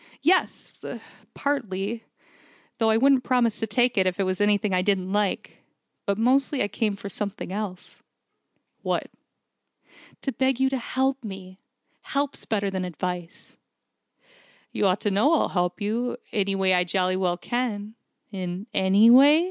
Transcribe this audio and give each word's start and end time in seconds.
"Yes, 0.23 0.73
partly. 1.35 2.05
Though 2.79 2.89
I 2.89 2.97
wouldn't 2.97 3.23
promise 3.23 3.59
to 3.59 3.67
take 3.67 3.99
it 3.99 4.07
if 4.07 4.19
it 4.19 4.23
was 4.23 4.41
anything 4.41 4.73
I 4.73 4.81
didn't 4.81 5.11
like. 5.13 5.57
But 6.07 6.17
mostly 6.17 6.63
I 6.63 6.69
came 6.69 6.95
for 6.95 7.07
something 7.07 7.51
else." 7.53 8.01
"What?" 8.81 9.11
"To 10.21 10.31
beg 10.31 10.59
you 10.59 10.69
to 10.71 10.77
help 10.79 11.23
me. 11.23 11.59
Help's 12.01 12.45
better 12.47 12.71
than 12.71 12.83
advice." 12.83 13.55
"You 14.71 14.87
ought 14.87 15.01
to 15.01 15.11
know 15.11 15.35
I'll 15.35 15.49
help 15.49 15.79
you, 15.79 16.13
in 16.13 16.17
any 16.31 16.55
way 16.55 16.73
I 16.73 16.83
jolly 16.83 17.15
well 17.15 17.37
can" 17.37 17.93
"In 18.31 18.65
any 18.73 19.11
way?" 19.11 19.39